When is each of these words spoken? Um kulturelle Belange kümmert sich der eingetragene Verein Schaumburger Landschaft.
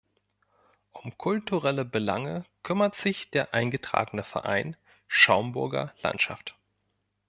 Um 0.93 1.15
kulturelle 1.15 1.85
Belange 1.85 2.43
kümmert 2.63 2.95
sich 2.95 3.29
der 3.29 3.53
eingetragene 3.53 4.23
Verein 4.23 4.75
Schaumburger 5.07 5.93
Landschaft. 6.01 6.55